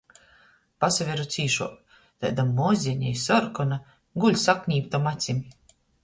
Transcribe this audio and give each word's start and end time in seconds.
Pasaveru 0.83 1.25
cīšuok— 1.33 1.99
taida 2.23 2.45
mozeņa 2.59 3.07
i 3.11 3.19
sorkona, 3.25 3.77
guļ 4.23 4.39
saknīptom 4.45 5.05
acim... 5.13 5.43